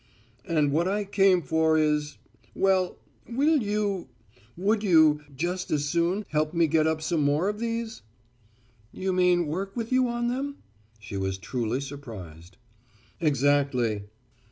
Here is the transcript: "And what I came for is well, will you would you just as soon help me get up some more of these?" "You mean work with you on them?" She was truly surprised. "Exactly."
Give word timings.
"And 0.47 0.71
what 0.71 0.87
I 0.87 1.03
came 1.05 1.43
for 1.43 1.77
is 1.77 2.17
well, 2.55 2.97
will 3.29 3.61
you 3.61 4.07
would 4.57 4.81
you 4.81 5.21
just 5.35 5.69
as 5.69 5.85
soon 5.85 6.25
help 6.29 6.55
me 6.55 6.65
get 6.65 6.87
up 6.87 7.03
some 7.03 7.21
more 7.21 7.47
of 7.47 7.59
these?" 7.59 8.01
"You 8.91 9.13
mean 9.13 9.45
work 9.45 9.75
with 9.75 9.91
you 9.91 10.07
on 10.07 10.27
them?" 10.27 10.55
She 10.99 11.17
was 11.17 11.37
truly 11.37 11.81
surprised. 11.81 12.57
"Exactly." 13.19 14.05